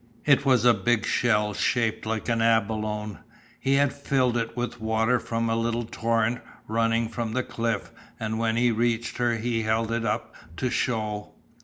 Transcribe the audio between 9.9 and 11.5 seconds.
it up to show.